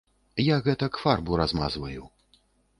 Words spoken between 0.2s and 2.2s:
Я гэтак фарбу размазваю.